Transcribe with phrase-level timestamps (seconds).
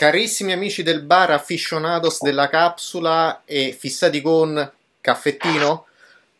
[0.00, 5.88] Carissimi amici del bar aficionados della capsula e fissati con caffettino?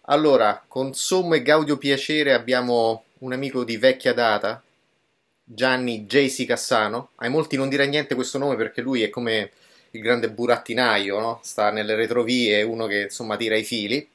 [0.07, 4.63] Allora, con sommo e gaudio piacere abbiamo un amico di vecchia data,
[5.45, 7.11] Gianni JC Cassano.
[7.17, 9.51] Ai molti non dirà niente questo nome perché lui è come
[9.91, 11.41] il grande burattinaio, no?
[11.43, 14.09] sta nelle retrovie, uno che insomma tira i fili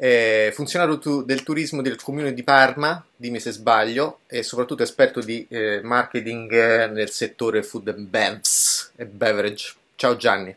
[0.00, 5.20] eh, funzionario tu- del turismo del comune di Parma, dimmi se sbaglio, e soprattutto esperto
[5.20, 9.74] di eh, marketing eh, nel settore food and bevs e beverage.
[9.96, 10.54] Ciao Gianni.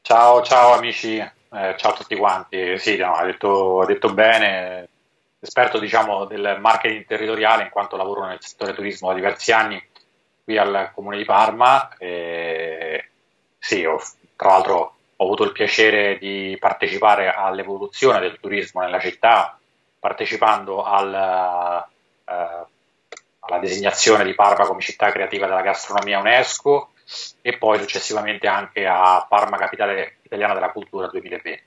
[0.00, 2.78] Ciao, ciao amici, eh, ciao a tutti quanti.
[2.78, 4.88] Sì, no, ha, detto, detto bene,
[5.40, 9.80] esperto diciamo, del marketing territoriale in quanto lavoro nel settore turismo da diversi anni
[10.42, 11.94] qui al comune di Parma.
[11.98, 13.08] E,
[13.58, 14.02] sì, ho,
[14.36, 19.58] tra l'altro ho avuto il piacere di partecipare all'evoluzione del turismo nella città,
[19.98, 22.66] partecipando al, eh,
[23.40, 26.92] alla designazione di Parma come città creativa della gastronomia UNESCO
[27.40, 31.62] e poi successivamente anche a Parma Capitale Italiana della Cultura 2020.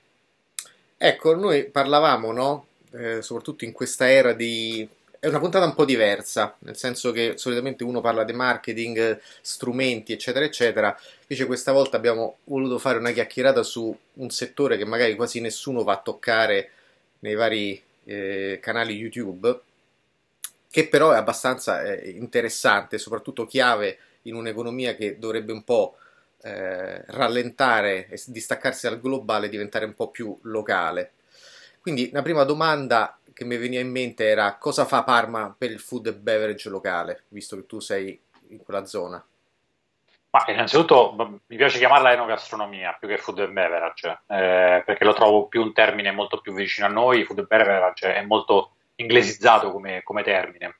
[0.96, 2.66] Ecco, noi parlavamo, no?
[2.92, 4.88] Eh, soprattutto in questa era di
[5.22, 10.12] è una puntata un po' diversa, nel senso che solitamente uno parla di marketing, strumenti,
[10.12, 10.98] eccetera, eccetera.
[11.20, 15.84] Invece questa volta abbiamo voluto fare una chiacchierata su un settore che magari quasi nessuno
[15.84, 16.70] va a toccare
[17.20, 19.60] nei vari eh, canali YouTube,
[20.68, 25.98] che però è abbastanza eh, interessante, soprattutto chiave in un'economia che dovrebbe un po'
[26.42, 31.12] eh, rallentare e distaccarsi dal globale e diventare un po' più locale.
[31.80, 35.80] Quindi la prima domanda che mi veniva in mente era cosa fa Parma per il
[35.80, 39.24] food e beverage locale, visto che tu sei in quella zona?
[40.30, 41.14] Ma innanzitutto
[41.46, 45.74] mi piace chiamarla enogastronomia più che food and beverage, eh, perché lo trovo più un
[45.74, 50.78] termine molto più vicino a noi, food and beverage è molto inglesizzato come, come termine.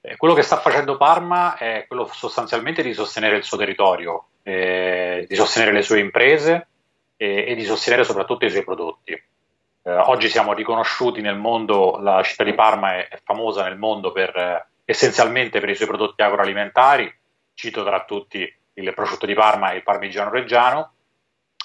[0.00, 5.26] Eh, quello che sta facendo Parma è quello sostanzialmente di sostenere il suo territorio, eh,
[5.28, 6.68] di sostenere le sue imprese
[7.16, 9.22] e di sostenere soprattutto i suoi prodotti.
[9.86, 14.12] Eh, oggi siamo riconosciuti nel mondo, la città di Parma è, è famosa nel mondo
[14.12, 17.14] per, eh, essenzialmente per i suoi prodotti agroalimentari,
[17.52, 20.92] cito tra tutti il prosciutto di Parma e il parmigiano reggiano,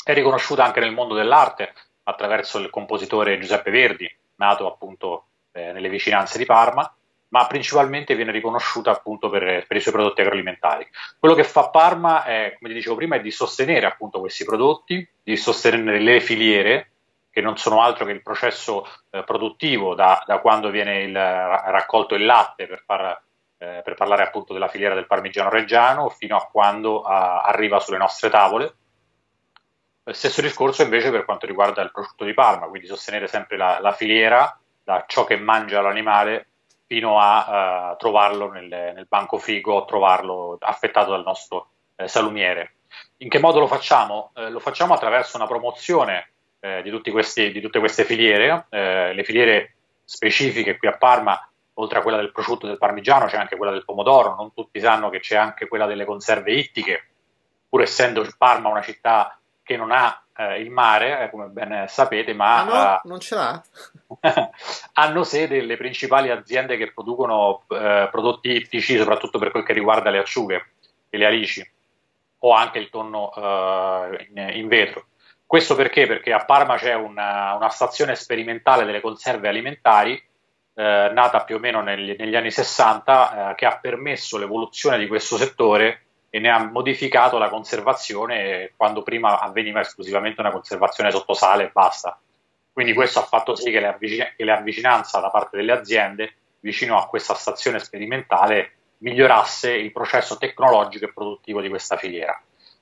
[0.03, 5.88] è riconosciuta anche nel mondo dell'arte attraverso il compositore Giuseppe Verdi, nato appunto eh, nelle
[5.88, 6.94] vicinanze di Parma,
[7.29, 10.85] ma principalmente viene riconosciuta appunto per, per, i suoi prodotti agroalimentari.
[11.18, 15.38] Quello che fa Parma, è, come dicevo prima, è di sostenere appunto questi prodotti, di
[15.38, 16.91] sostenere le filiere
[17.29, 22.16] che non sono altro che il processo eh, produttivo da, da, quando viene il, raccolto
[22.16, 23.22] il latte per, far,
[23.57, 27.97] eh, per, parlare appunto della filiera del parmigiano reggiano fino a quando a, arriva sulle
[27.97, 28.75] nostre tavole.
[30.09, 33.91] Stesso discorso invece per quanto riguarda il prosciutto di Parma, quindi sostenere sempre la, la
[33.91, 36.47] filiera da ciò che mangia l'animale
[36.88, 42.78] fino a uh, trovarlo nel, nel, banco frigo, trovarlo affettato dal nostro eh, salumiere.
[43.17, 44.31] In che modo lo facciamo?
[44.34, 48.66] Eh, lo facciamo attraverso una promozione eh, di, questi, di, tutte queste filiere.
[48.70, 53.25] Eh, le filiere specifiche qui a Parma, oltre a quella del prosciutto e del parmigiano,
[53.25, 54.36] c'è anche quella del pomodoro.
[54.36, 57.08] Non tutti sanno che c'è anche quella delle conserve ittiche,
[57.68, 62.34] pur essendo Parma una città che non ha eh, il mare, eh, come ben sapete,
[62.34, 63.62] ma ah no, non ce l'ha.
[64.94, 70.09] hanno sede le principali aziende che producono uh, prodotti ittici, soprattutto per quel che riguarda
[70.09, 70.72] le acciughe
[71.09, 71.70] e le alici,
[72.40, 75.06] o anche il tonno uh, in, in, vetro.
[75.50, 76.06] Questo perché?
[76.06, 81.60] Perché a Parma c'è una, una stazione sperimentale delle conserve alimentari eh, nata più o
[81.60, 86.52] meno negli, negli anni 60 eh, che ha permesso l'evoluzione di questo settore e ne
[86.52, 92.22] ha modificato la conservazione quando prima avveniva esclusivamente una conservazione sotto sale e basta.
[92.72, 97.08] Quindi questo ha fatto sì che, avvicin- che l'avvicinanza da parte delle aziende vicino a
[97.08, 102.40] questa stazione sperimentale migliorasse il processo tecnologico e produttivo di questa filiera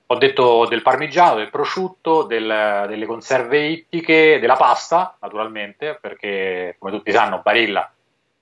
[0.09, 6.91] ho detto del parmigiano, del prosciutto, del, delle conserve ittiche, della pasta, naturalmente, perché come
[6.91, 7.91] tutti sanno Barilla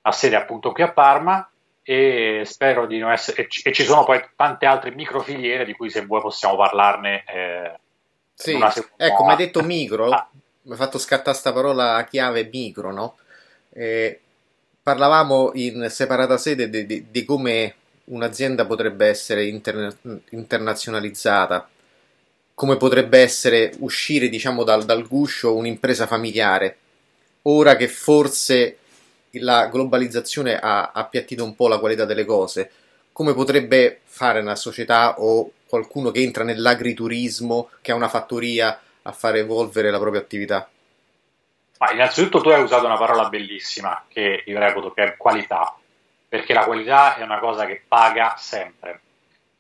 [0.08, 1.50] ha sede appunto qui a Parma
[1.82, 3.48] e spero di non essere...
[3.48, 7.24] E, ci sono poi tante altre microfiliere di cui se vuoi possiamo parlarne.
[7.28, 7.80] Eh,
[8.34, 8.60] sì,
[8.98, 10.28] ecco, mi hai detto micro, ah.
[10.64, 13.18] mi ha fatto scattare questa parola a chiave micro, no?
[13.74, 14.20] Eh,
[14.84, 19.96] parlavamo in separata sede di, di, di come un'azienda potrebbe essere interna-
[20.30, 21.68] internazionalizzata,
[22.54, 26.78] come potrebbe essere uscire diciamo dal, dal guscio un'impresa familiare,
[27.44, 28.78] ora che forse
[29.40, 32.72] la globalizzazione ha appiattito un po' la qualità delle cose,
[33.12, 39.12] come potrebbe fare una società o qualcuno che entra nell'agriturismo, che ha una fattoria, a
[39.12, 40.68] far evolvere la propria attività?
[41.78, 45.76] Ma innanzitutto tu hai usato una parola bellissima che io reputo che è qualità
[46.36, 49.00] perché la qualità è una cosa che paga sempre.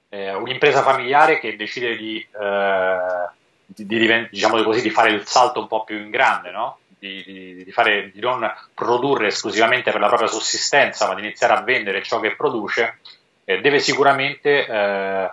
[0.10, 3.30] eh, un'impresa familiare che decide di, eh,
[3.66, 6.80] di, di, diciamo così, di, fare il salto un po' più in grande, no?
[7.00, 12.04] di, fare, di, non produrre esclusivamente per la propria sussistenza, ma di iniziare a vendere
[12.04, 13.00] ciò che produce,
[13.46, 15.32] eh, deve sicuramente eh,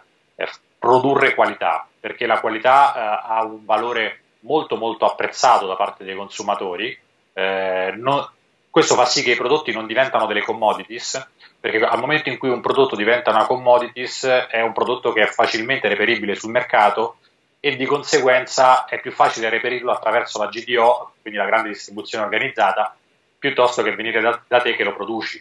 [0.78, 6.14] produrre qualità, perché la qualità eh, ha un valore molto molto apprezzato da parte dei
[6.14, 6.96] consumatori.
[7.32, 8.28] Eh, non,
[8.72, 11.31] questo fa sì che i prodotti non diventano delle commodities,
[11.62, 15.26] perché al momento in cui un prodotto diventa una commodities è un prodotto che è
[15.26, 17.18] facilmente reperibile sul mercato
[17.60, 22.96] e di conseguenza è più facile reperirlo attraverso la GDO, quindi la grande distribuzione organizzata,
[23.38, 25.40] piuttosto che venire da, da te che lo produci,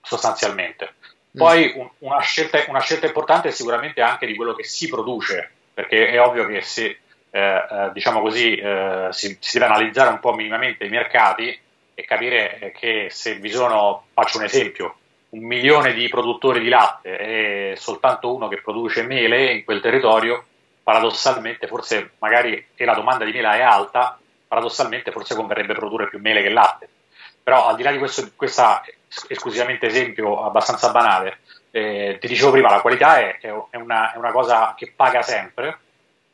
[0.00, 0.94] sostanzialmente.
[1.36, 1.38] Mm.
[1.38, 5.50] Poi un, una, scelta, una, scelta, importante è sicuramente anche di quello che si produce,
[5.74, 6.98] perché è ovvio che se
[7.30, 11.58] eh, eh, diciamo così, eh, si, si, deve analizzare un po' minimamente i mercati
[11.94, 14.97] e capire che se vi sono, faccio un esempio,
[15.30, 20.44] un milione di produttori di latte e soltanto uno che produce mele in quel territorio,
[20.82, 26.18] paradossalmente forse magari e la domanda di mela è alta, paradossalmente forse converrebbe produrre più
[26.18, 26.88] mele che latte.
[27.42, 28.82] Però al di là di questo questa
[29.28, 31.40] esclusivamente esempio abbastanza banale,
[31.70, 35.78] eh, ti dicevo prima, la qualità è, è, una, è una, cosa che paga sempre.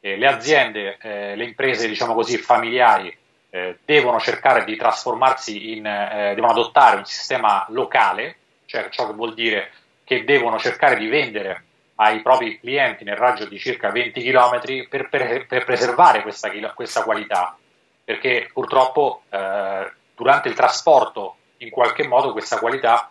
[0.01, 3.17] Eh, le aziende, eh, le imprese, diciamo così, familiari
[3.51, 8.37] eh, devono cercare di trasformarsi in, eh, devono adottare un sistema locale,
[8.75, 9.71] cioè ciò che vuol dire
[10.03, 11.65] che devono cercare di vendere
[11.97, 17.05] ai propri clienti nel raggio di circa 20 km per, per, per preservare questa, questa,
[17.05, 17.57] qualità,
[18.03, 23.11] perché purtroppo eh, durante il trasporto in qualche modo questa qualità,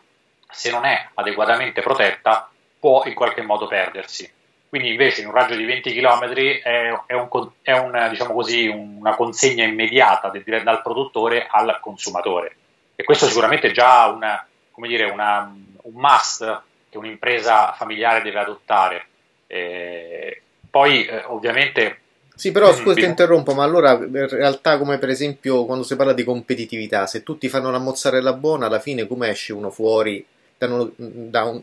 [0.50, 4.30] se non è adeguatamente protetta, può in qualche modo perdersi.
[4.68, 6.62] Quindi invece in un raggio di 20 km è,
[7.06, 7.30] è, un,
[7.62, 12.56] è un, diciamo così, una consegna immediata dal produttore al consumatore.
[12.96, 14.46] E questo sicuramente è già una,
[14.82, 19.06] dire, una, un must che un'impresa familiare deve adottare.
[19.48, 21.98] Eh, poi eh, ovviamente...
[22.36, 25.96] Sì, però mm, scusa, ti interrompo, ma allora in realtà come per esempio quando si
[25.96, 30.26] parla di competitività, se tutti fanno la mozzarella buona, alla fine come esce uno fuori
[30.58, 31.62] da, uno, da un,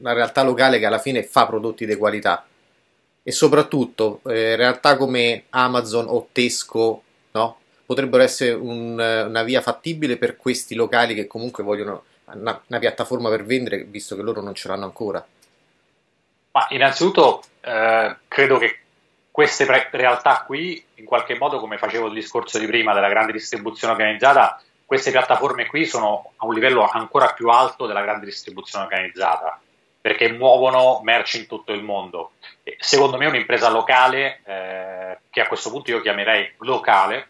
[0.00, 2.44] una realtà locale che alla fine fa prodotti di qualità?
[3.22, 7.02] E soprattutto eh, realtà come Amazon o Tesco,
[7.32, 7.58] no?
[7.86, 12.04] Potrebbero essere un, una via fattibile per questi locali che comunque vogliono
[12.34, 15.24] una, una, piattaforma per vendere, visto che loro non ce l'hanno ancora?
[16.52, 18.78] Ma innanzitutto eh, credo che
[19.30, 23.32] queste pre- realtà qui, in qualche modo, come facevo il discorso di prima della grande
[23.32, 28.84] distribuzione organizzata, queste piattaforme qui sono a un livello ancora più alto della grande distribuzione
[28.86, 29.60] organizzata,
[30.00, 32.32] perché muovono merci in tutto il mondo.
[32.64, 37.28] E secondo me un'impresa locale, eh, che a questo punto io chiamerei locale,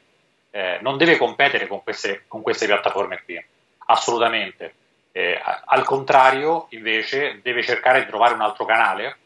[0.51, 3.45] eh, non deve competere con queste, con queste piattaforme qui,
[3.87, 4.75] assolutamente.
[5.13, 9.17] Eh, al contrario, invece, deve cercare di trovare un altro canale,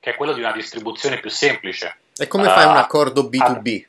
[0.00, 1.96] che è quello di una distribuzione più semplice.
[2.16, 3.84] E come uh, fai un accordo B2B?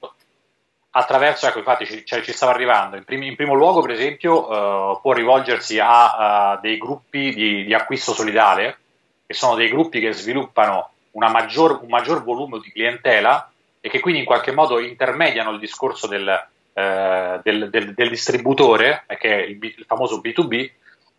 [0.92, 2.98] Attraverso, ecco, infatti ci, cioè, ci stava arrivando.
[2.98, 7.64] In, prim- in, primo luogo, per esempio, uh, può rivolgersi a uh, dei gruppi di,
[7.64, 8.78] di, acquisto solidale,
[9.26, 13.50] che sono dei gruppi che sviluppano maggior, un maggior volume di clientela
[13.80, 16.28] e che quindi in qualche modo intermediano il discorso del,
[16.74, 20.72] eh, del, del, del distributore, che è il, il famoso B2B,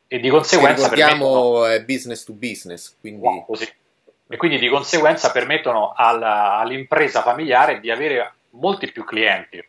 [0.06, 3.20] e di conseguenza permettono, è business to business quindi...
[3.20, 3.46] Wow,
[4.28, 9.62] e quindi di conseguenza permettono alla, all'impresa familiare di avere molti più clienti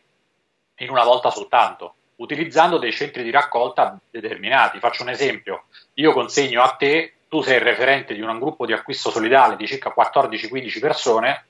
[0.78, 4.78] in una volta soltanto utilizzando dei centri di raccolta determinati.
[4.78, 5.64] Faccio un esempio.
[5.94, 9.66] Io consegno a te tu sei il referente di un gruppo di acquisto solidale di
[9.66, 11.44] circa 14-15 persone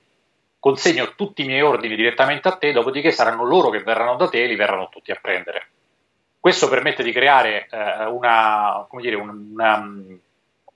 [0.58, 4.42] consegno tutti i miei ordini direttamente a te dopodiché saranno loro che verranno da te
[4.42, 5.68] e li verranno tutti a prendere
[6.46, 9.84] questo permette di creare eh, una, dire, una,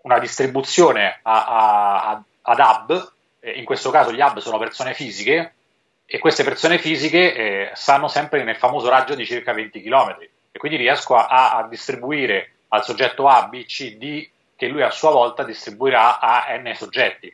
[0.02, 3.12] una, distribuzione a, a, ad hub,
[3.54, 5.54] in questo caso gli hub sono persone fisiche
[6.06, 10.16] e queste persone fisiche eh, stanno sempre nel famoso raggio di circa 20 km
[10.50, 14.90] e quindi riesco a, a distribuire al soggetto A, B, C, D che lui a
[14.90, 17.32] sua volta distribuirà a n soggetti.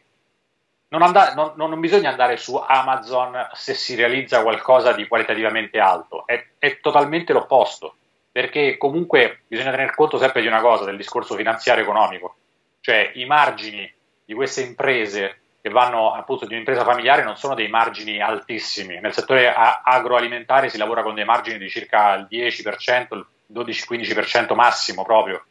[0.89, 6.27] Non, and- non, non, bisogna andare su Amazon se si realizza qualcosa di qualitativamente alto,
[6.27, 7.95] è, è totalmente l'opposto
[8.37, 12.37] perché comunque bisogna tener conto sempre di una cosa, del discorso finanziario economico,
[12.83, 13.91] cioè i margini
[14.27, 19.01] di queste imprese che vanno appunto di un'impresa familiare non sono dei margini altissimi.
[19.01, 25.03] Nel settore agroalimentare si lavora con dei margini di circa il 10%, il 12-15% massimo
[25.03, 25.47] proprio.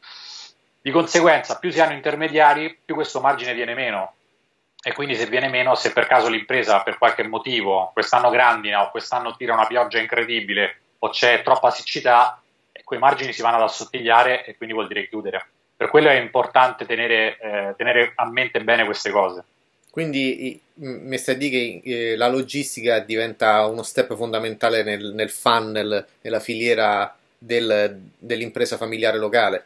[0.80, 4.14] Di conseguenza, più si hanno intermediari, più questo margine viene meno.
[4.80, 8.92] E quindi se viene meno, se per caso l'impresa per qualche motivo quest'anno grandina o
[8.92, 12.40] quest'anno tira una pioggia incredibile o c'è troppa siccità,
[12.86, 15.46] quei margini si vanno ad assottigliare e quindi vuol dire chiudere.
[15.76, 19.44] Per quello è importante tenere, eh, tenere a mente bene queste cose.
[19.92, 25.30] Quindi mi sta a dire che eh, la logistica diventa uno step fondamentale nel, nel
[25.30, 29.66] funnel, nella filiera del, dell'impresa familiare locale.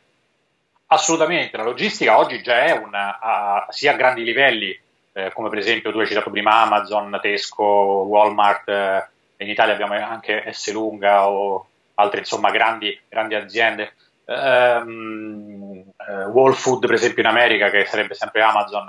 [0.88, 4.80] Assolutamente, la logistica oggi già è una, a, sia a grandi livelli,
[5.14, 9.08] eh, come per esempio tu hai citato prima Amazon, Tesco, Walmart, eh,
[9.38, 10.72] in Italia abbiamo anche S.
[10.72, 11.69] Lunga o
[12.00, 13.94] altre insomma grandi, grandi aziende.
[14.26, 18.86] Um, uh, Whole Food per esempio in America che sarebbe sempre Amazon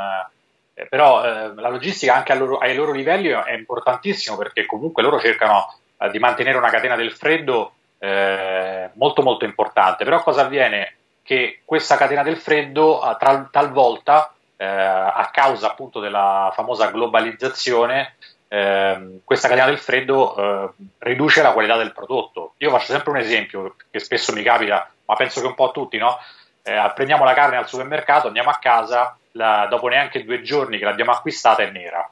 [0.80, 5.20] eh, però eh, la logistica anche loro, ai loro livelli è importantissimo perché comunque loro
[5.20, 10.94] cercano eh, di mantenere una catena del freddo eh, molto molto importante però cosa avviene?
[11.22, 18.16] che questa catena del freddo eh, tal, talvolta a causa appunto della famosa globalizzazione
[18.52, 22.54] eh, questa catena del freddo eh, riduce la qualità del prodotto.
[22.58, 25.72] Io faccio sempre un esempio che spesso mi capita, ma penso che un po' a
[25.72, 26.18] tutti, no?
[26.62, 30.84] Eh, prendiamo la carne al supermercato, andiamo a casa, la, dopo neanche due giorni che
[30.84, 32.10] l'abbiamo acquistata è nera.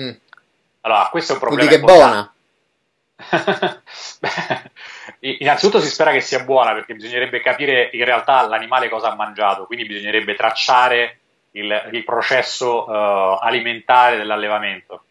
[0.00, 0.12] Mm.
[0.80, 1.68] Allora, questo è un problema.
[1.68, 2.32] Quindi che è buona.
[4.20, 4.70] Beh,
[5.38, 9.66] innanzitutto si spera che sia buona perché bisognerebbe capire in realtà l'animale cosa ha mangiato,
[9.66, 11.18] quindi bisognerebbe tracciare
[11.50, 15.05] il, il processo uh, alimentare dell'allevamento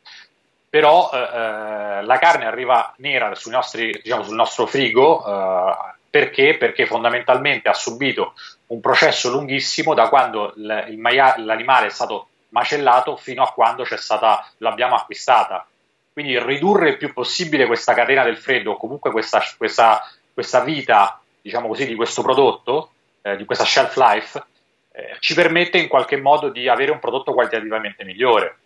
[0.76, 6.58] però eh, eh, la carne arriva nera nostri, diciamo, sul nostro frigo eh, perché?
[6.58, 6.86] perché?
[6.86, 8.34] fondamentalmente ha subito
[8.68, 14.46] un processo lunghissimo da quando l- maia- l'animale è stato macellato fino a quando stata,
[14.58, 15.66] l'abbiamo acquistata.
[16.12, 20.02] Quindi ridurre il più possibile questa catena del freddo o comunque questa, questa,
[20.34, 22.92] questa vita diciamo così, di questo prodotto,
[23.22, 24.44] eh, di questa shelf life,
[24.92, 28.58] eh, ci permette in qualche modo di avere un prodotto qualitativamente migliore.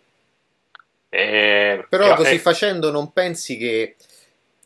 [1.12, 3.96] Eh, Però così eh, facendo non pensi che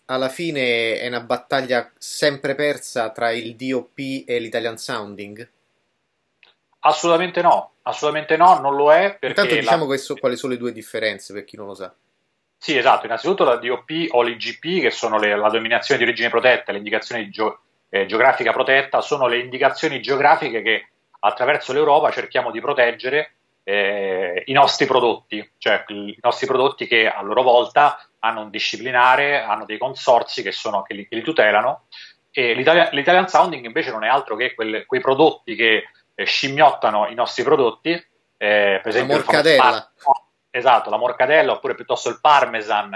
[0.06, 5.50] alla fine è una battaglia sempre persa tra il DOP e l'Italian Sounding?
[6.80, 9.16] Assolutamente no, assolutamente no, non lo è.
[9.22, 9.96] Intanto diciamo la...
[9.96, 11.92] so, quali sono le due differenze per chi non lo sa.
[12.58, 16.72] Sì, esatto, innanzitutto la DOP o l'IGP, che sono le, la dominazione di origine protetta,
[16.72, 20.88] le indicazioni geo, eh, geografica protetta, sono le indicazioni geografiche che
[21.20, 23.34] attraverso l'Europa cerchiamo di proteggere
[23.64, 29.42] eh, i nostri prodotti, cioè i nostri prodotti che a loro volta hanno un disciplinare,
[29.42, 31.87] hanno dei consorsi che, sono, che, li, che li, tutelano
[32.30, 37.09] e l'Italian, l'Italian, Sounding invece non è altro che quelle, quei prodotti che eh, scimmiottano
[37.09, 39.92] i nostri prodotti, eh, per esempio la morcadella.
[40.50, 42.90] esatto, la morcadella oppure piuttosto il parmesan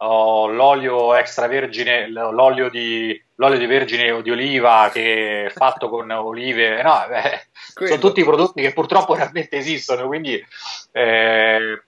[0.00, 6.10] o l'olio extravergine, l'olio di, l'olio di vergine o di oliva che è fatto con
[6.10, 10.44] olive, no, beh, sono tutti prodotti che purtroppo realmente esistono, quindi
[10.92, 11.82] eh,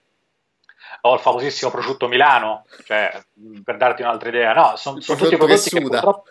[1.01, 3.23] ho il famosissimo prosciutto Milano, cioè,
[3.63, 6.23] per darti un'altra idea, no, sono, sono tutti prodotti che, che purtroppo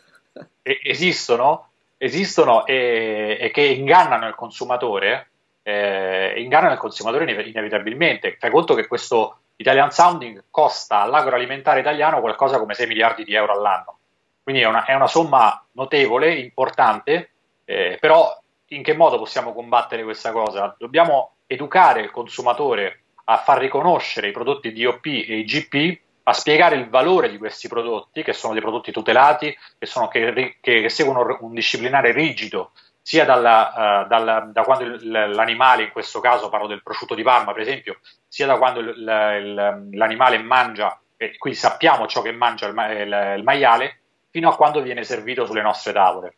[0.63, 5.31] esistono, esistono e, e, che ingannano il consumatore,
[5.63, 8.37] eh, ingannano il consumatore inevitabilmente.
[8.39, 13.53] Fai conto che questo Italian Sounding costa all'agroalimentare italiano qualcosa come 6 miliardi di euro
[13.53, 13.99] all'anno.
[14.43, 17.33] Quindi è una, è una somma notevole, importante,
[17.67, 18.35] eh, però
[18.69, 20.75] in che modo possiamo combattere questa cosa?
[20.79, 26.89] Dobbiamo educare il consumatore a far riconoscere i prodotti DOP e IGP, a spiegare il
[26.89, 31.53] valore di questi prodotti, che sono dei prodotti tutelati, che, sono, che, che seguono un
[31.53, 32.73] disciplinare rigido
[33.03, 37.53] sia dalla, uh, dalla, da quando l'animale, in questo caso parlo del prosciutto di Parma
[37.53, 42.67] per esempio, sia da quando il, il, l'animale mangia, e qui sappiamo ciò che mangia
[42.67, 46.35] il, il, il maiale, fino a quando viene servito sulle nostre tavole.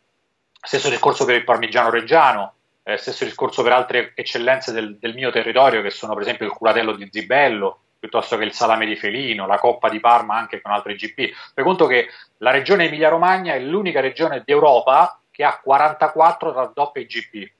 [0.59, 2.53] Stesso discorso per il parmigiano reggiano,
[2.83, 6.53] eh, stesso discorso per altre eccellenze del, del, mio territorio, che sono per esempio il
[6.53, 10.71] curatello di Zibello, piuttosto che il salame di Felino, la coppa di Parma anche con
[10.71, 11.33] altri GP.
[11.53, 17.51] Fai conto che la regione Emilia-Romagna è l'unica regione d'Europa che ha 44 raddoppie IGP,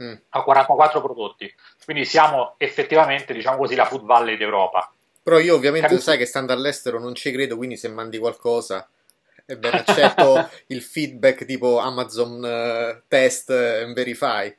[0.00, 0.14] mm.
[0.30, 1.52] ha 44 prodotti,
[1.84, 4.92] quindi siamo effettivamente, diciamo così, la food valley d'Europa.
[5.22, 6.04] Però io ovviamente Capito?
[6.04, 8.88] sai che stando all'estero non ci credo, quindi se mandi qualcosa,
[9.44, 14.54] ebbene accetto il feedback tipo Amazon uh, test and verify.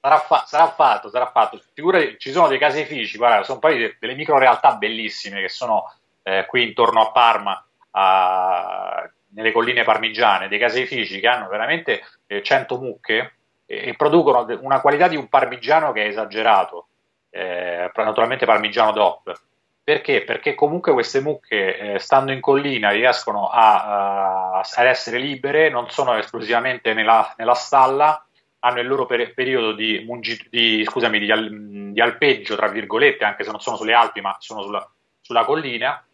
[0.00, 1.60] Sarà, fa- sarà, fatto, sarà fatto.
[1.72, 5.94] Figurati, ci sono dei caseifici, guarda, sono poi de- delle micro realtà bellissime che sono
[6.22, 12.42] eh, qui intorno a Parma, a, nelle colline parmigiane, dei caseifici che hanno veramente eh,
[12.42, 13.34] 100 mucche
[13.66, 16.88] e, e, producono una qualità di un parmigiano che è esagerato,
[17.30, 19.40] eh, naturalmente parmigiano DOP.
[19.84, 20.22] Perché?
[20.22, 25.90] Perché comunque queste mucche, eh, stando in collina, riescono a, a, ad essere libere, non
[25.90, 28.24] sono esclusivamente nella, nella stalla,
[28.60, 30.06] hanno il loro per, periodo di,
[30.48, 34.36] di, scusami, di, al, di, alpeggio, tra virgolette, anche se non sono sulle Alpi, ma
[34.38, 34.88] sono sulla,
[35.20, 36.04] sulla collina,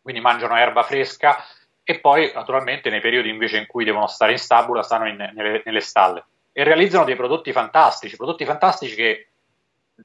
[0.00, 1.42] quindi mangiano erba fresca,
[1.90, 5.62] e poi naturalmente nei periodi invece in cui devono stare in stabula stanno in, nelle,
[5.64, 9.28] nelle, stalle e realizzano dei prodotti fantastici, prodotti fantastici che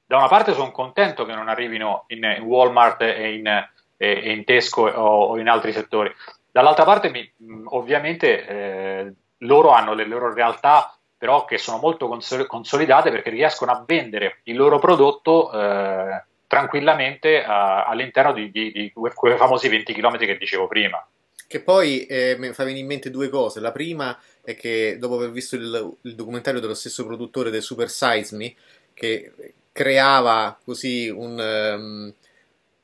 [0.05, 4.45] da una parte sono contento che non arrivino in, in Walmart e in, e in
[4.45, 6.09] Tesco o, o, in altri settori.
[6.49, 7.29] Dall'altra parte, mi,
[7.65, 12.07] ovviamente, eh, loro hanno le loro realtà però che sono molto
[12.47, 18.93] consolidate perché riescono a vendere il loro prodotto eh, tranquillamente uh, all'interno di, di, di,
[18.93, 21.03] quei famosi 20 km che dicevo prima.
[21.53, 23.59] Che poi eh, mi fa venire in mente due cose.
[23.59, 27.91] La prima è che dopo aver visto il, il documentario dello stesso produttore del Super
[27.91, 28.55] Size Me,
[28.95, 29.31] che
[29.71, 32.11] creava così un, um,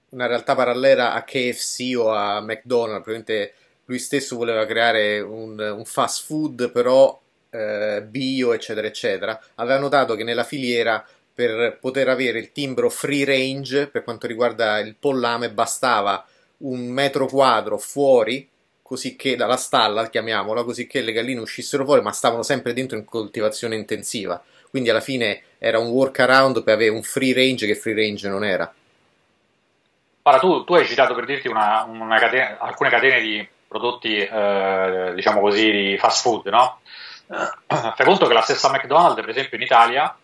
[0.09, 3.53] una realtà parallela a KFC o a McDonald's, probabilmente
[3.85, 10.13] lui stesso voleva creare un, un fast food, però eh, bio, eccetera, eccetera, aveva notato
[10.13, 15.49] che nella filiera per poter avere il timbro free range per quanto riguarda il pollame
[15.49, 16.23] bastava
[16.57, 18.47] un metro quadro fuori
[18.89, 22.98] così che dalla stalla, chiamiamola, così che le galline uscissero fuori, ma stavano sempre dentro
[22.98, 24.41] in coltivazione intensiva.
[24.67, 28.43] Quindi alla fine era un workaround per avere un free range che free range non
[28.43, 28.74] era.
[30.24, 35.12] Ora, tu, tu hai citato per dirti una, una catena, alcune catene di prodotti, eh,
[35.13, 36.79] diciamo così, di fast food, no?
[37.67, 40.17] fai conto che la stessa McDonald's, per esempio in Italia,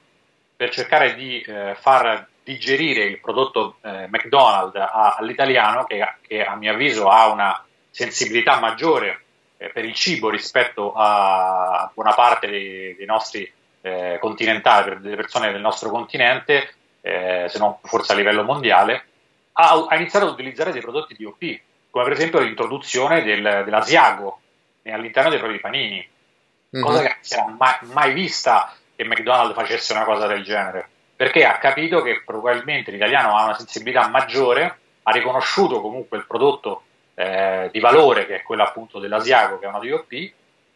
[0.55, 4.75] per cercare di eh, far digerire il prodotto eh, McDonald's
[5.19, 7.64] all'italiano, che, che, a mio avviso ha una
[7.95, 9.21] sensibilità maggiore
[9.55, 13.49] eh, per il cibo rispetto a buona parte dei, dei nostri
[13.79, 19.05] eh, continentali, delle persone del nostro continente, eh, se non forse a livello mondiale,
[19.53, 21.59] ha, ha, iniziato ad utilizzare dei prodotti DOP,
[21.89, 24.41] come per esempio l'introduzione del, dell'Asiago
[24.83, 25.95] all'interno dei propri panini
[26.75, 26.83] mm-hmm.
[26.83, 30.85] cosa che non si era mai, mai vista che McDonald's facesse una cosa del genere,
[31.15, 36.83] perché ha capito che probabilmente l'italiano ha una sensibilità maggiore, ha riconosciuto comunque il prodotto
[37.15, 40.31] eh, di valore che è quello appunto dell'Asiago, che è una DOP, e,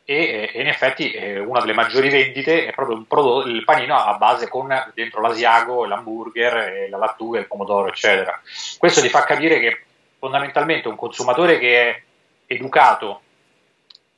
[0.05, 4.47] e, in effetti eh, una delle maggiori vendite è proprio prodotto, il panino a base
[4.47, 8.41] con dentro l'Asiago, l'hamburger, la lattuga, il pomodoro, eccetera.
[8.77, 9.83] Questo ti fa capire che
[10.17, 12.01] fondamentalmente un consumatore che è
[12.47, 13.21] educato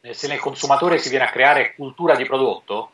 [0.02, 2.92] eh, se nel consumatore si viene a creare cultura di prodotto,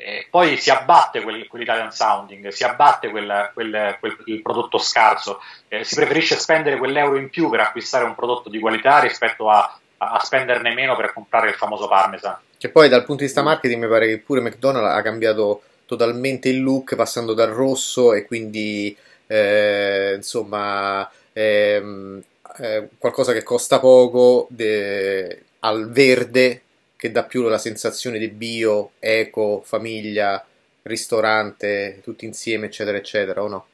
[0.00, 5.82] eh, poi si abbatte quel, quell'Italian sounding, si abbatte quel, quel, quel prodotto scarso, eh,
[5.82, 10.20] si preferisce spendere quell'euro in più per acquistare un prodotto di qualità rispetto a, a
[10.22, 12.38] spenderne meno per comprare il famoso parmesan.
[12.56, 16.48] Che poi dal punto di vista marketing mi pare che pure McDonald's ha cambiato totalmente
[16.48, 22.22] il look passando dal rosso e quindi eh, insomma ehm,
[22.58, 26.62] eh, qualcosa che costa poco de, al verde
[26.98, 30.44] che dà più la sensazione di bio, eco, famiglia,
[30.82, 33.66] ristorante, tutti insieme, eccetera, eccetera, o no?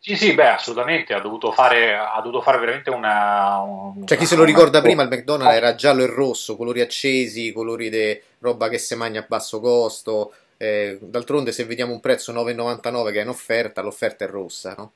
[0.00, 3.60] Sì, sì, beh, assolutamente, ha dovuto fare, ha dovuto fare veramente una...
[3.60, 7.52] Un, cioè, chi se lo ricorda prima, il McDonald's era giallo e rosso, colori accesi,
[7.52, 12.32] colori di roba che si mangia a basso costo, eh, d'altronde se vediamo un prezzo
[12.32, 14.92] 9,99 che è in offerta, l'offerta è rossa, no?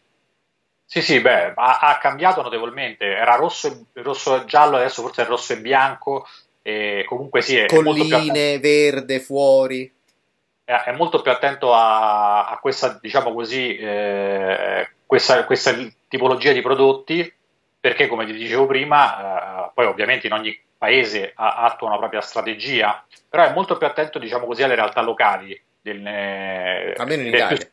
[0.84, 3.06] Sì, sì, beh, ha, ha cambiato notevolmente.
[3.06, 6.26] Era rosso e, rosso e giallo, adesso forse è rosso e bianco.
[6.62, 9.92] E comunque sì, è colline, verde, fuori.
[10.64, 15.74] È, è, molto più attento a, a questa, diciamo così, eh, questa, questa,
[16.08, 17.32] tipologia di prodotti,
[17.80, 22.20] perché come ti dicevo prima, eh, poi ovviamente in ogni paese ha, attua una propria
[22.20, 25.60] strategia, però è molto più attento, diciamo così, alle realtà locali.
[25.80, 26.06] Del,
[26.96, 27.68] almeno in Italia.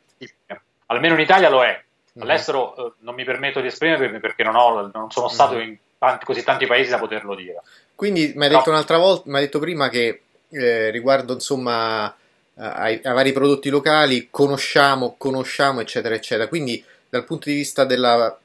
[0.87, 1.83] Almeno in Italia lo è
[2.19, 2.21] Mm.
[2.21, 5.61] All'estero eh, non mi permetto di esprimermi perché non, ho, non sono stato mm.
[5.61, 7.61] in tanti, così tanti paesi da poterlo dire.
[7.93, 12.15] Quindi mi hai detto un'altra volta, mi hai detto prima che eh, riguardo insomma
[12.55, 16.47] ai, ai, vari prodotti locali conosciamo, conosciamo, eccetera, eccetera.
[16.47, 18.35] Quindi dal punto di vista della,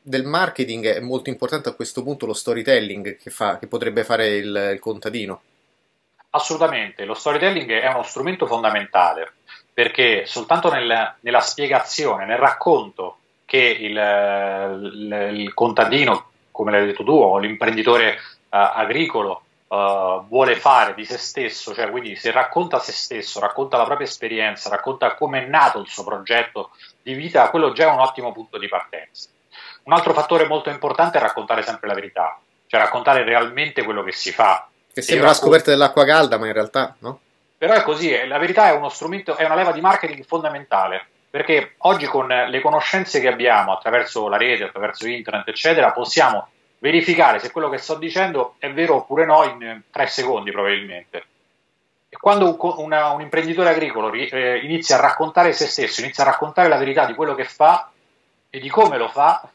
[0.00, 4.36] del marketing è molto importante a questo punto lo storytelling che, fa, che potrebbe fare
[4.36, 5.42] il, il contadino.
[6.30, 9.32] Assolutamente, lo storytelling è uno strumento fondamentale
[9.72, 13.96] perché soltanto nel, nella spiegazione, nel racconto che il,
[14.92, 21.04] il, il, contadino, come l'hai detto tu, o l'imprenditore uh, agricolo uh, vuole fare di
[21.04, 25.48] se stesso, cioè quindi se racconta se stesso, racconta la propria esperienza, racconta come è
[25.48, 26.70] nato il suo progetto
[27.02, 29.28] di vita, quello già è un ottimo punto di partenza.
[29.84, 32.38] Un altro fattore molto importante è raccontare sempre la verità,
[32.68, 34.68] cioè raccontare realmente quello che si fa.
[34.92, 37.18] Che sembra la scoperta dell'acqua calda, ma in realtà no?
[37.56, 41.76] Però è così, la verità è uno strumento, è una leva di marketing fondamentale, perché
[41.78, 47.50] oggi con le conoscenze che abbiamo attraverso la rete, attraverso internet, eccetera, possiamo verificare se
[47.50, 51.24] quello che sto dicendo è vero oppure no in tre secondi probabilmente.
[52.10, 56.26] E quando un, una, un imprenditore agricolo eh, inizia a raccontare se stesso, inizia a
[56.26, 57.90] raccontare la verità di quello che fa
[58.50, 59.48] e di come lo fa,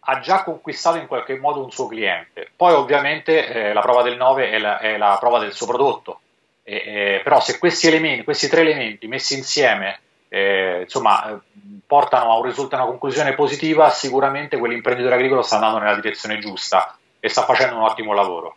[0.00, 2.50] ha già conquistato in qualche modo un suo cliente.
[2.54, 6.20] Poi ovviamente eh, la prova del 9 è la, è la prova del suo prodotto
[6.64, 10.00] eh, però se questi elementi, questi tre elementi messi insieme,
[10.34, 11.38] eh, insomma,
[11.86, 16.38] portano a un risultato, a una conclusione positiva, sicuramente quell'imprenditore agricolo sta andando nella direzione
[16.38, 18.56] giusta e sta facendo un ottimo lavoro.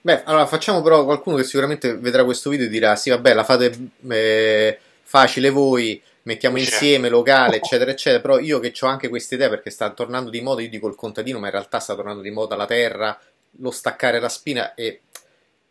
[0.00, 3.44] Beh, allora facciamo però qualcuno che sicuramente vedrà questo video e dirà: Sì, vabbè, la
[3.44, 8.20] fate eh, facile voi, mettiamo insieme locale, eccetera, eccetera.
[8.20, 10.96] Però io che ho anche questa idea perché sta tornando di moda, io dico il
[10.96, 13.16] contadino, ma in realtà sta tornando di moda la terra,
[13.60, 15.02] lo staccare la spina e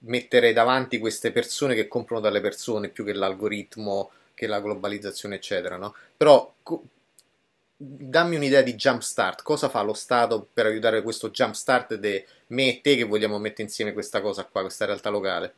[0.04, 5.78] mettere davanti queste persone che comprano dalle persone più che l'algoritmo, che la globalizzazione, eccetera,
[5.78, 5.96] no?
[6.16, 6.84] Però co-
[7.76, 12.82] dammi un'idea di jumpstart, cosa fa lo Stato per aiutare questo jumpstart di me e
[12.82, 15.54] te che vogliamo mettere insieme questa cosa qua, questa realtà locale?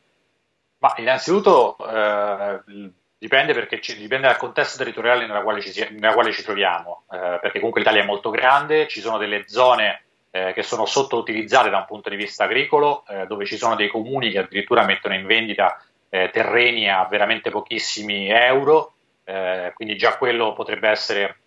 [0.78, 6.32] Ma innanzitutto eh, dipende, perché ci, dipende dal contesto territoriale nella quale ci, nella quale
[6.32, 10.64] ci troviamo, eh, perché comunque l'Italia è molto grande, ci sono delle zone eh, che
[10.64, 14.40] sono sottoutilizzate da un punto di vista agricolo, eh, dove ci sono dei comuni che
[14.40, 15.82] addirittura mettono in vendita
[16.14, 21.40] eh, terreni a veramente pochissimi euro, eh, quindi già quello potrebbe essere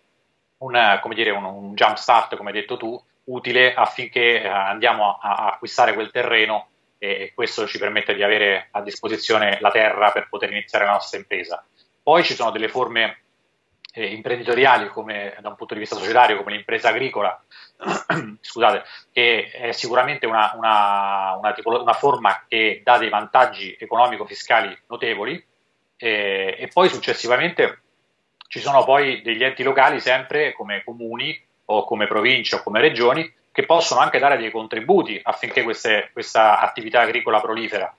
[0.57, 5.35] una, dire, un, un jump start, come hai detto tu, utile affinché eh, andiamo a,
[5.35, 10.27] a, acquistare quel terreno e questo ci permette di avere a disposizione la terra per
[10.27, 11.65] poter iniziare la nostra impresa.
[12.03, 13.21] Poi ci sono delle forme
[13.97, 17.41] eh, imprenditoriali come da un punto di vista societario come l'impresa agricola,
[18.39, 24.77] scusate, che è sicuramente una, una, una, tipo, una, forma che dà dei vantaggi economico-fiscali
[24.89, 25.43] notevoli
[25.97, 27.81] eh, e poi successivamente
[28.47, 33.33] ci sono poi degli enti locali sempre come comuni o come province o come regioni
[33.51, 37.91] che possono anche dare dei contributi affinché queste, questa attività agricola prolifera.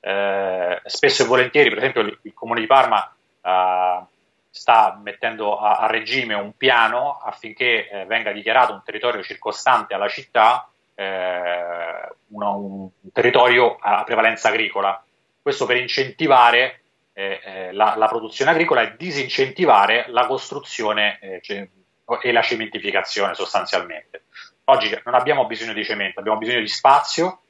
[0.00, 4.04] Eh, spesso e volentieri, per esempio, il, il comune di Parma eh,
[4.56, 10.08] sta mettendo a, a regime un piano affinché eh, venga dichiarato un territorio circostante alla
[10.08, 15.04] città eh, uno, un territorio a prevalenza agricola.
[15.42, 16.80] Questo per incentivare
[17.12, 21.68] eh, eh la, la, produzione agricola e disincentivare la costruzione eh,
[22.22, 24.24] e la cementificazione sostanzialmente.
[24.64, 27.40] Oggi non abbiamo bisogno di cemento, abbiamo bisogno di spazio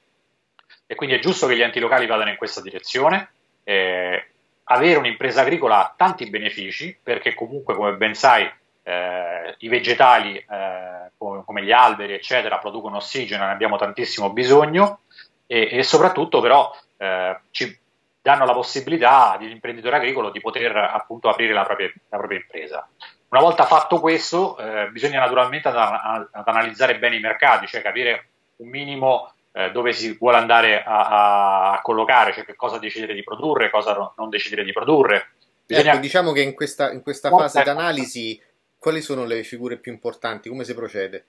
[0.87, 3.31] e quindi è giusto che gli enti locali vadano in questa direzione.
[3.63, 4.27] Eh,
[4.69, 8.51] avere un'impresa agricola ha tanti benefici perché comunque, come ben sai,
[8.83, 15.01] eh, i vegetali eh, come, gli alberi, eccetera, producono ossigeno, ne abbiamo tantissimo bisogno
[15.47, 17.79] e, e soprattutto però eh, ci
[18.21, 22.89] danno la possibilità all'imprenditore agricolo di poter appunto aprire la propria, la propria impresa.
[23.29, 28.29] Una volta fatto questo, eh, bisogna naturalmente ad, ad analizzare bene i mercati, cioè capire
[28.57, 33.25] un minimo eh, dove si vuole andare a, a, collocare, cioè che cosa decidere di
[33.25, 35.31] produrre, cosa non decidere di produrre.
[35.65, 35.93] Bisogna...
[35.93, 38.39] Ecco, diciamo che in questa, in questa fase d'analisi
[38.77, 41.25] quali sono le figure più importanti, come si procede?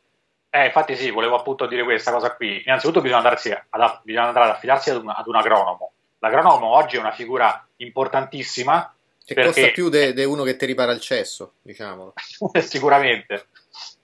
[0.49, 2.61] Eh, infatti sì, volevo appunto dire questa cosa qui.
[2.65, 5.91] Innanzitutto bisogna, andarsi ad, bisogna andare ad affidarsi ad un, ad un agronomo.
[6.19, 8.93] L'agronomo oggi è una figura importantissima.
[9.23, 9.51] Che perché...
[9.51, 12.11] costa più di uno che ti ripara il cesso, diciamo.
[12.59, 13.47] Sicuramente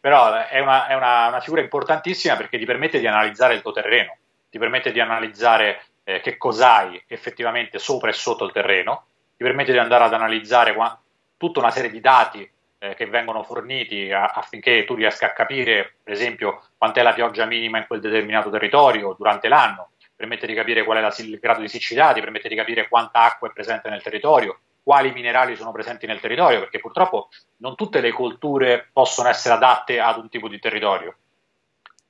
[0.04, 3.72] però è, una, è una, una, figura importantissima perché ti permette di analizzare il tuo
[3.72, 4.18] terreno,
[4.50, 9.06] ti permette di analizzare eh, che cos'hai effettivamente sopra e sotto il terreno,
[9.38, 11.02] ti permette di andare ad analizzare qua,
[11.38, 15.96] tutta una serie di dati eh, che vengono forniti a, affinché tu riesca a capire,
[16.04, 20.84] per esempio, quant'è la pioggia minima in quel determinato territorio durante l'anno, permette di capire
[20.84, 23.89] qual è la, il grado di siccità, ti permette di capire quanta acqua è presente
[23.89, 29.30] nel territorio, quali minerali sono presenti nel territorio, perché purtroppo non tutte le colture possono
[29.30, 31.15] essere adatte ad un tipo di territorio.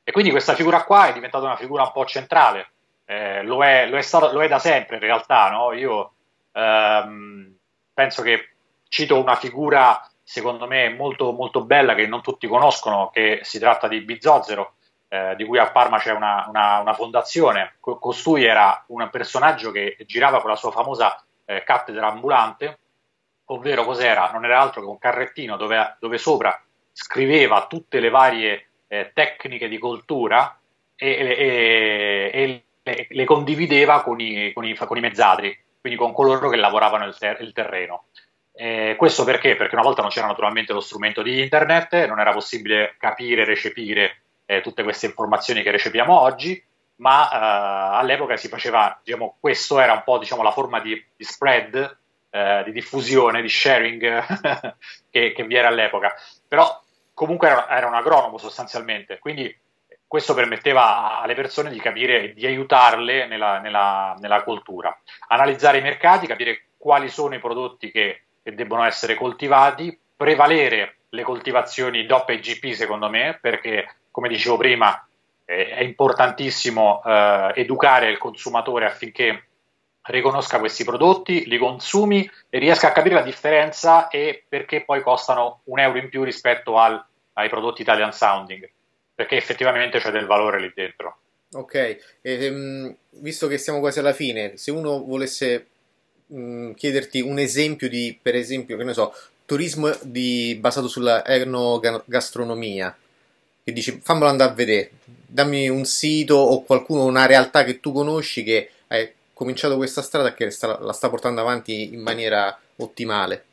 [0.04, 2.72] E quindi questa figura qua è diventata una figura un po' centrale,
[3.06, 5.72] eh, lo, è, lo, è stato, lo, è, da sempre in realtà, no?
[5.72, 6.14] io
[6.52, 7.56] ehm,
[7.94, 8.50] penso che
[8.90, 13.88] cito una figura secondo me molto, molto bella che non tutti conoscono, che si tratta
[13.88, 14.76] di Bizzozero,
[15.10, 17.76] eh, di cui a Parma c'è una, una, una fondazione.
[17.80, 22.80] Costui era un personaggio che girava con la sua famosa eh, cattedra ambulante,
[23.46, 24.30] ovvero cos'era?
[24.32, 29.68] Non era altro che un carrettino dove, dove sopra scriveva tutte le varie eh, tecniche
[29.68, 30.58] di coltura
[30.96, 36.14] e, e, e le, le, condivideva con i, con, i, con i, mezzadri, quindi con
[36.14, 38.06] coloro che lavoravano il, ter- il terreno.
[38.56, 39.56] Eh, questo perché?
[39.56, 43.46] Perché una volta non c'era naturalmente lo strumento di internet, non era possibile capire e
[43.46, 46.64] recepire eh, tutte queste informazioni che recepiamo oggi,
[46.98, 51.24] ma uh, all'epoca si faceva, diciamo, questo era un po' diciamo, la forma di, di
[51.24, 51.98] spread,
[52.30, 54.76] uh, di diffusione, di sharing
[55.10, 56.14] che, che, vi era all'epoca.
[56.48, 56.82] Però
[57.14, 59.56] comunque era, era, un agronomo sostanzialmente, quindi
[60.08, 64.96] questo permetteva alle persone di capire e di aiutarle nella, nella, nella, coltura.
[65.30, 71.24] Analizzare i mercati, capire quali sono i prodotti che, che debbono essere coltivati, prevalere le
[71.24, 75.04] coltivazioni DOP e GP secondo me, perché come dicevo prima,
[75.46, 79.44] è importantissimo eh, educare il consumatore affinché
[80.04, 85.62] riconosca questi prodotti, li consumi e riesca a capire la differenza e perché poi costano
[85.66, 87.04] un euro in più rispetto al,
[87.34, 88.70] ai prodotti Italian Sounding,
[89.16, 91.18] perché effettivamente c'è del valore lì dentro.
[91.54, 95.68] Ok, ehm, visto che siamo quasi alla fine, se uno volesse
[96.28, 99.14] mh, mm, chiederti un esempio di, per esempio, che ne so,
[99.46, 102.96] turismo di, basato sulla enogastronomia,
[103.64, 104.92] che dici fammelo andare a vedere,
[105.34, 110.30] dammi un sito o qualcuno, una realtà che tu conosci che hai cominciato questa strada
[110.30, 113.46] e che sta, la sta portando avanti in maniera ottimale.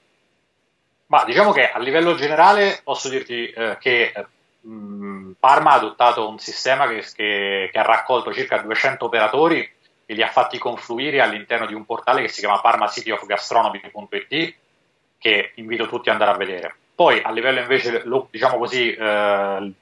[1.06, 4.12] Ma diciamo che a livello generale posso dirti eh, che
[4.60, 9.68] mh, mm, Parma ha adottato un sistema che, che, che, ha raccolto circa 200 operatori
[10.04, 14.54] e li ha fatti confluire all'interno di un portale che si chiama parmacityofgastronomy.it
[15.18, 16.74] che invito tutti ad andare a vedere.
[16.94, 19.72] Poi a livello invece, diciamo così, eh,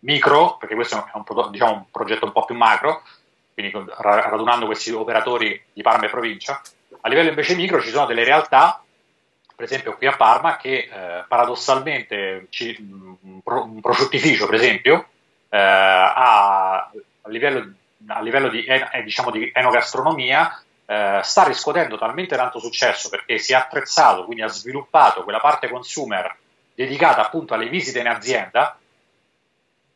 [0.00, 3.02] micro, perché questo è un, diciamo, un, progetto un po' più macro,
[3.54, 6.60] quindi radunando questi operatori di Parma e provincia,
[7.00, 8.82] a livello invece micro ci sono delle realtà,
[9.54, 15.08] per esempio qui a Parma, che eh, paradossalmente ci, un, prosciuttificio, per esempio,
[15.48, 17.72] eh, ha, a livello,
[18.06, 23.52] a livello di, eh, diciamo di enogastronomia eh, sta riscuotendo talmente tanto successo perché si
[23.52, 26.34] è attrezzato, quindi ha sviluppato quella parte consumer
[26.74, 28.78] dedicata appunto alle visite in azienda,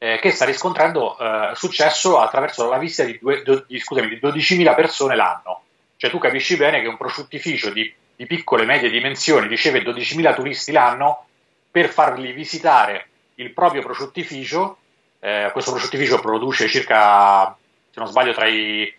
[0.03, 4.19] eh, che sta riscontrando eh, successo attraverso la visita di, due, do, di, scusami, di
[4.21, 5.63] 12.000 persone l'anno.
[5.97, 10.35] Cioè tu capisci bene che un prosciuttificio di, di piccole e medie dimensioni riceve 12.000
[10.35, 11.27] turisti l'anno
[11.71, 14.79] per fargli visitare il proprio prosciuttificio.
[15.21, 17.57] Eh, questo prosciuttificio produce circa,
[17.89, 18.93] se non sbaglio, tra i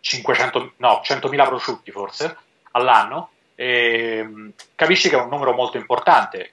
[0.00, 2.34] 500, no, 100.000 prosciutti forse
[2.70, 6.52] all'anno, e, mm, capisci che è un numero molto importante.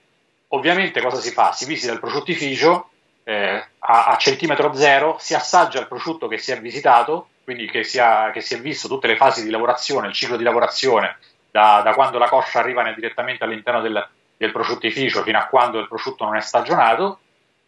[0.50, 1.54] Ovviamente cosa si fa?
[1.54, 2.90] Si visita il prosciuttificio
[3.28, 7.84] eh, a, a, centimetro zero, si assaggia il prosciutto che si è visitato, quindi che
[7.84, 11.18] si, ha, che si è visto tutte le fasi di lavorazione, il ciclo di lavorazione,
[11.52, 15.88] da, da quando la coscia arriva direttamente all'interno del, del prosciuttificio fino a quando il
[15.90, 17.20] prosciutto non è stagionato,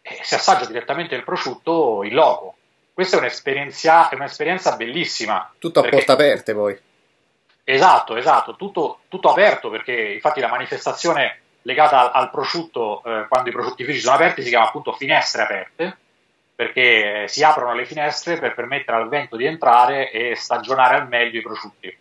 [0.01, 2.55] e si assaggia direttamente il prosciutto in loco
[2.99, 5.53] questa è un'esperienza, è un'esperienza bellissima.
[5.57, 5.95] Tutto a perché...
[5.95, 6.77] porte aperte poi.
[7.63, 13.49] Esatto, esatto, tutto, tutto, aperto perché infatti la manifestazione legata al, al prosciutto, eh, quando
[13.49, 15.97] i prosciuttifici sono aperti, si chiama appunto finestre aperte,
[16.55, 21.39] perché si aprono le finestre per permettere al vento di entrare e stagionare al meglio
[21.39, 21.97] i prosciutti.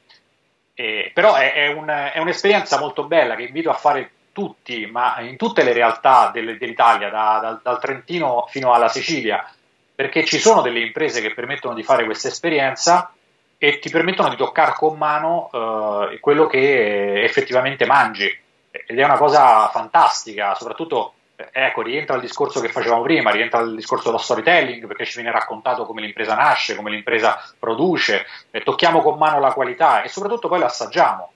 [0.75, 5.21] E, però è, è, un, è, un'esperienza molto bella che invito a fare tutti, ma
[5.21, 9.49] in tutte le realtà del, dell'Italia, da, dal, dal Trentino fino alla Sicilia,
[9.95, 13.13] perché ci sono delle imprese che permettono di fare questa esperienza
[13.59, 18.47] e ti permettono di toccare con mano eh, quello che effettivamente mangi
[18.87, 23.61] ed è una cosa fantastica, soprattutto eh, ecco, rientra il discorso che facevamo prima, rientra
[23.61, 28.63] il discorso dello storytelling, perché ci viene raccontato come l'impresa nasce, come l'impresa produce, e
[28.63, 31.33] tocchiamo con mano la qualità e soprattutto poi la assaggiamo.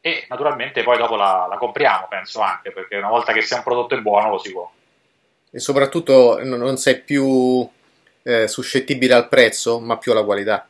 [0.00, 3.62] E naturalmente poi dopo la, la compriamo, penso anche, perché una volta che sia un
[3.62, 4.70] prodotto è buono lo si può.
[5.50, 7.68] E soprattutto non sei più
[8.22, 10.66] eh, suscettibile al prezzo, ma più alla qualità.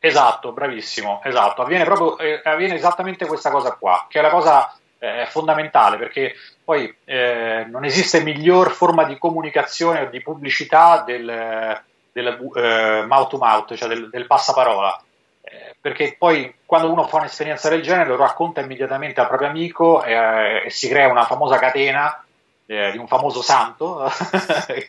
[0.00, 1.62] Esatto, bravissimo, esatto.
[1.62, 6.34] Avviene proprio eh, avviene esattamente questa cosa qua, che è la cosa eh, fondamentale, perché
[6.64, 11.80] poi eh, non esiste miglior forma di comunicazione o di pubblicità del,
[12.12, 15.02] del eh, mouth to mouth, cioè del, del passaparola.
[15.40, 20.02] Eh, perché poi quando uno fa un'esperienza del genere lo racconta immediatamente al proprio amico
[20.02, 22.22] e si crea una famosa catena
[22.66, 24.10] di un famoso santo.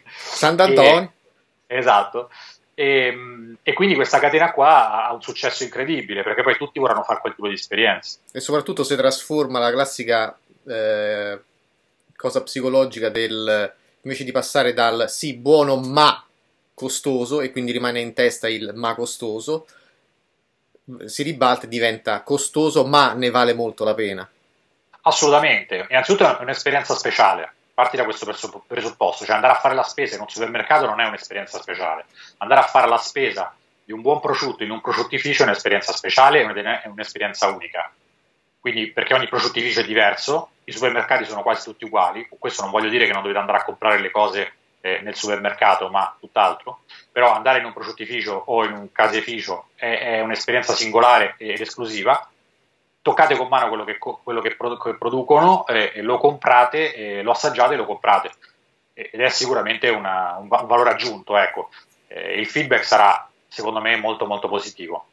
[0.09, 1.13] Sant'Antonio.
[1.71, 2.31] Esatto.
[2.79, 3.13] E,
[3.61, 7.35] e, quindi questa catena qua ha un successo incredibile perché poi tutti vorranno fare quel
[7.35, 8.19] tipo di esperienza.
[8.31, 11.41] E soprattutto si trasforma la classica eh,
[12.15, 16.25] cosa psicologica del invece di passare dal sì buono ma
[16.73, 19.67] costoso e quindi rimane in testa il ma costoso,
[21.03, 24.29] si ribalta e diventa costoso ma ne vale molto la pena.
[25.01, 28.25] Assolutamente, innanzitutto è un'esperienza speciale parti da questo
[28.67, 32.03] presupposto, cioè andare a fare la spesa in un supermercato non è un'esperienza speciale,
[32.39, 36.41] andare a fare la spesa di un buon prosciutto in un prosciuttificio è un'esperienza speciale,
[36.41, 37.89] è un'esperienza unica.
[38.59, 42.89] Quindi perché ogni prosciuttificio è diverso, i supermercati sono quasi tutti uguali, questo non voglio
[42.89, 46.81] dire che non dovete andare a comprare le cose eh, nel supermercato, ma tutt'altro,
[47.13, 52.29] però andare in un prosciuttificio o in un caseificio è, è un'esperienza singolare ed esclusiva
[53.09, 57.77] toccate con mano quello che, quello che producono, eh, lo comprate, eh, lo assaggiate e
[57.77, 58.31] lo comprate.
[58.93, 61.37] Ed è sicuramente una, un, valore aggiunto.
[61.37, 61.69] Ecco.
[62.09, 65.05] Il feedback sarà, secondo me, molto molto positivo.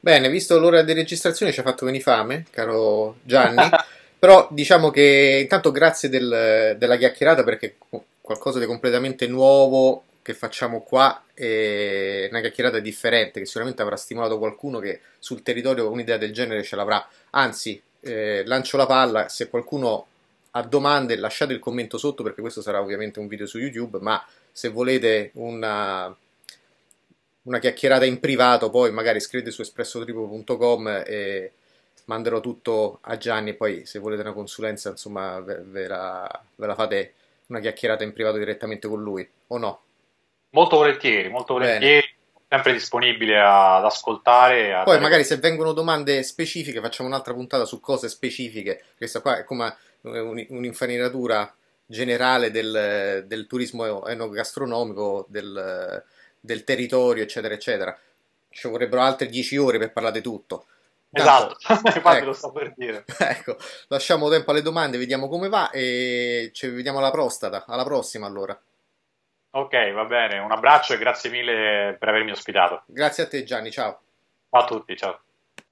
[0.00, 3.68] Bene, visto l'ora di registrazione ci ha fatto venire fame, caro Gianni.
[4.18, 7.76] Però diciamo che intanto grazie del, della chiacchierata perché
[8.20, 14.38] qualcosa di completamente nuovo che facciamo qua è una chiacchierata differente che sicuramente avrà stimolato
[14.38, 17.06] qualcuno che sul territorio un'idea del genere ce l'avrà.
[17.30, 20.06] Anzi, eh, lancio la palla, se qualcuno
[20.52, 24.24] ha domande lasciate il commento sotto perché questo sarà ovviamente un video su YouTube, ma
[24.52, 26.14] se volete una,
[27.42, 31.52] una chiacchierata in privato poi magari scrivete su espressotripo.com e
[32.04, 36.74] manderò tutto a Gianni poi se volete una consulenza insomma ve, ve, la, ve la
[36.74, 37.14] fate
[37.46, 39.80] una chiacchierata in privato direttamente con lui o no?
[40.52, 42.00] Molto volentieri, molto volentieri.
[42.00, 42.20] Bene
[42.52, 44.74] sempre disponibile ad ascoltare.
[44.74, 48.84] A Poi magari se vengono domande specifiche facciamo un'altra puntata su cose specifiche.
[48.94, 51.50] Questa qua è come un'infarinatura
[51.86, 56.04] generale del, del turismo enogastronomico, del,
[56.38, 57.98] del, territorio, eccetera, eccetera.
[58.50, 60.66] Ci vorrebbero altre 10 ore per parlare di tutto.
[61.10, 63.04] Esatto, infatti ecco, lo sto per dire.
[63.18, 63.56] Ecco,
[63.88, 67.64] lasciamo tempo alle domande, vediamo come va e ci vediamo alla prostata.
[67.66, 68.58] Alla prossima allora.
[69.54, 72.84] Ok, va bene, un abbraccio e grazie mille per avermi ospitato.
[72.86, 74.00] Grazie a te Gianni, ciao.
[74.48, 75.20] Ciao a tutti, ciao.